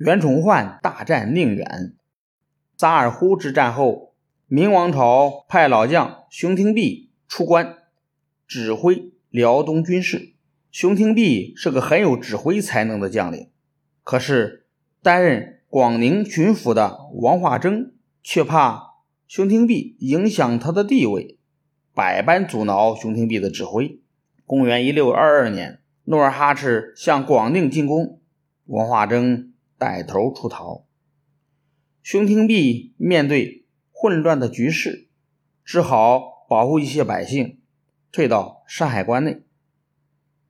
[0.00, 1.92] 袁崇焕大战宁远。
[2.74, 4.14] 扎尔忽之战后，
[4.46, 7.76] 明王朝派老将熊廷弼出关，
[8.46, 10.32] 指挥辽东军事。
[10.70, 13.50] 熊廷弼是个很有指挥才能的将领，
[14.02, 14.64] 可是
[15.02, 17.92] 担任广宁巡抚的王化征
[18.22, 18.94] 却怕
[19.28, 21.36] 熊廷弼影响他的地位，
[21.92, 24.00] 百般阻挠熊廷弼的指挥。
[24.46, 28.18] 公元一六二二年，努尔哈赤向广宁进攻，
[28.64, 29.49] 王化征
[29.80, 30.84] 带头出逃。
[32.02, 35.08] 熊廷弼面对混乱的局势，
[35.64, 37.58] 只好保护一些百姓，
[38.12, 39.40] 退到山海关内。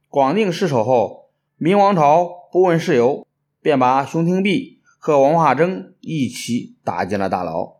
[0.08, 3.24] 广宁失守后，明王朝不问事由，
[3.62, 7.76] 便把熊廷弼和王化征一起打进了大牢。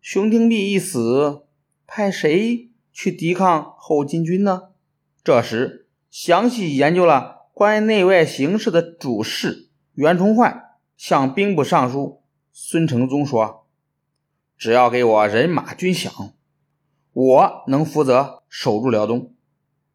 [0.00, 1.44] 熊廷弼一死，
[1.86, 4.70] 派谁去抵抗后金军呢？
[5.22, 10.69] 这时，详细研究了关于内外形势的主事袁崇焕
[11.02, 12.20] 向兵部尚书
[12.52, 13.66] 孙承宗说
[14.58, 16.32] ：“只要给我人马军饷，
[17.14, 19.32] 我能负责守住辽东。”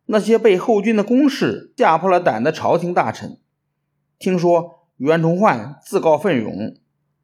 [0.08, 3.40] 那些被后军的攻势吓破了胆的朝廷大臣，
[4.18, 6.76] 听说袁崇焕自告奋勇，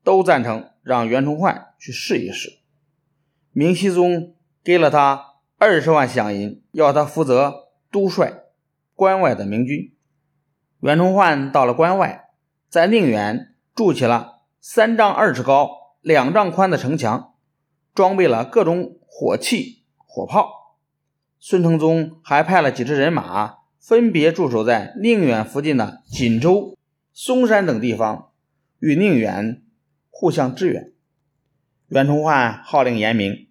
[0.04, 2.60] 都赞成让袁崇焕去试一试。
[3.52, 8.44] 明熹宗给了他二十万饷银，要他负责督率
[8.94, 9.92] 关外的明军。
[10.82, 12.30] 袁崇焕到了关外，
[12.70, 13.51] 在宁远
[13.82, 17.34] 筑起了三丈二尺高、两丈宽的城墙，
[17.96, 20.78] 装备了各种火器、火炮。
[21.40, 26.78] 孙承宗还派了几支人马，分别驻守在宁远附近的锦州、
[27.12, 28.30] 嵩山等地方，
[28.78, 29.64] 与宁远
[30.12, 30.94] 互相支援。
[31.88, 33.48] 袁崇焕号令严明，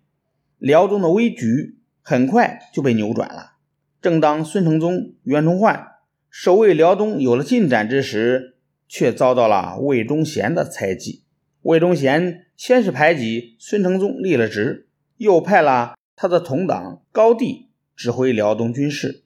[0.59, 3.55] 辽东的危局很快就被扭转了。
[4.01, 5.89] 正当孙承宗、袁崇焕
[6.31, 8.57] 守卫辽东有了进展之时，
[8.91, 11.23] 却遭到了魏忠贤的猜忌。
[11.63, 17.71] 魏忠贤先是排挤孙承宗立了职，又派了他的同党高第。
[17.97, 19.25] 指挥辽东军事，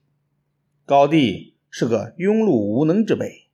[0.85, 3.47] 高帝是个庸碌无能之辈。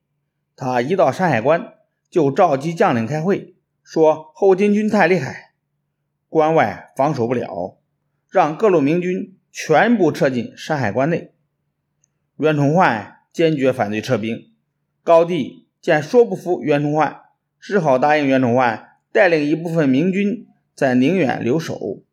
[0.56, 1.76] 他一到山海关，
[2.10, 5.54] 就召集将领开会，说后金军太厉害，
[6.28, 7.78] 关外防守不了，
[8.32, 11.36] 让各路明军全部撤进山海关内。
[12.38, 14.52] 袁崇焕坚决反对撤兵。
[15.04, 17.22] 高帝见说不服袁崇焕，
[17.60, 22.04] 只好答应袁崇焕带领一部分明军在宁远留守，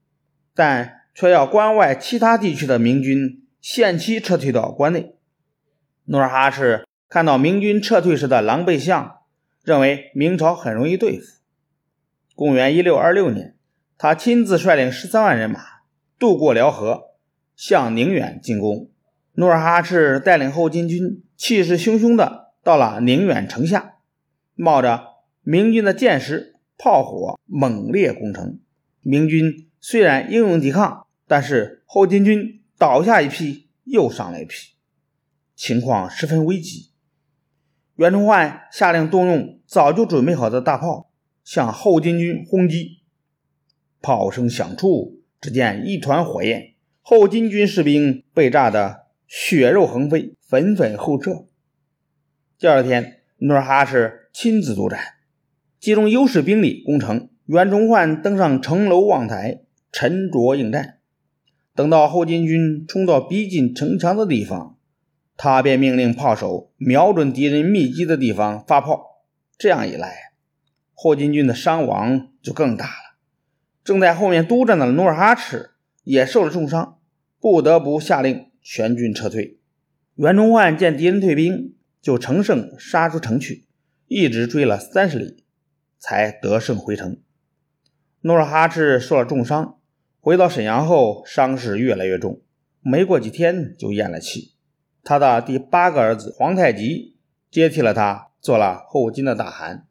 [0.54, 0.94] 但。
[1.14, 5.16] 却要关外其他地区的明军限期撤退到关内。
[6.04, 9.16] 努尔哈赤看到明军撤退时的狼狈相，
[9.64, 11.40] 认为明朝很容易对付。
[12.36, 13.56] 公元一六二六年，
[13.96, 15.58] 他亲自率领十三万人马
[16.20, 17.16] 渡过辽河，
[17.56, 18.88] 向宁远进攻。
[19.32, 23.96] 努尔哈赤带领后金军气势汹汹地到了宁远城下，
[24.54, 28.58] 冒着明军的箭矢、炮火，猛烈攻城。
[29.00, 34.74] 明军虽然英勇抵抗，但是后金军倒下一批，又上来一批，
[35.54, 36.90] 情况十分危急。
[37.96, 41.10] 袁崇焕下令动用早就准备好的大炮，
[41.42, 42.98] 向后金军轰击。
[44.00, 51.47] 炮声响处，只见一团火焰，后金军士兵被炸得血肉横飞，纷纷后撤。
[52.60, 54.98] 第二天，努尔哈赤亲自督战，
[55.78, 57.28] 集中优势兵力攻城。
[57.46, 59.60] 袁崇焕登上城楼望台，
[59.92, 60.98] 沉着应战。
[61.76, 64.76] 等到后金军冲到逼近城墙的地方，
[65.36, 69.22] 他便命令炮手瞄准敌人密集的地方发炮。
[69.56, 70.32] 这样一来，
[70.94, 73.16] 后金军的伤亡就更大了。
[73.84, 75.70] 正在后面督战的努尔哈赤
[76.02, 76.98] 也受了重伤，
[77.38, 79.60] 不得不下令全军撤退。
[80.16, 83.66] 袁崇焕见敌人退兵，就乘胜杀出城去，
[84.06, 85.44] 一直追了三十里，
[85.98, 87.20] 才得胜回城。
[88.20, 89.78] 努尔哈赤受了重伤。
[90.20, 92.42] 回到沈阳后，伤势越来越重，
[92.80, 94.54] 没过几天就咽了气。
[95.02, 97.16] 他的第八个儿子皇太极
[97.50, 99.87] 接替了他，做了后金的大汗。